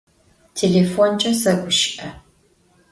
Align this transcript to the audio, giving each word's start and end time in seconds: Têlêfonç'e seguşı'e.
Têlêfonç'e 0.57 1.31
seguşı'e. 1.41 2.07